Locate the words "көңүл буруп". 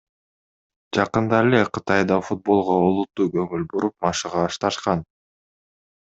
3.39-3.97